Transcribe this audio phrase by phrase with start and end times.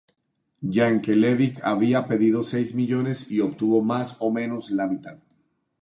[0.63, 5.19] Yankelevich había pedido seis millones y obtuvo más o menos la mitad.